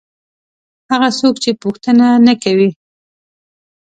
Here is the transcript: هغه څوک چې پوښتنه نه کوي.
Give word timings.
هغه 0.91 1.09
څوک 1.19 1.35
چې 1.43 1.51
پوښتنه 1.63 2.07
نه 2.27 2.33
کوي. 2.43 2.69